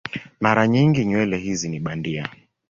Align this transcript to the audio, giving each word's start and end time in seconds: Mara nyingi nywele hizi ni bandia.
Mara 0.39 0.67
nyingi 0.67 1.05
nywele 1.05 1.37
hizi 1.37 1.69
ni 1.69 1.79
bandia. 1.79 2.29